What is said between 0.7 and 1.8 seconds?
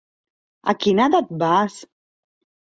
A quina edat vas?